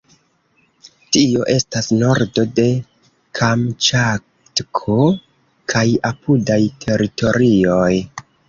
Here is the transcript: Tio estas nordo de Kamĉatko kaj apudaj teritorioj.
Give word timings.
Tio 1.17 1.43
estas 1.55 1.89
nordo 1.99 2.45
de 2.61 2.65
Kamĉatko 3.41 4.97
kaj 5.75 5.87
apudaj 6.13 6.61
teritorioj. 6.89 7.95